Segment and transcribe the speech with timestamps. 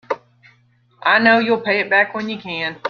[1.03, 2.79] I know you'll pay it back when you can.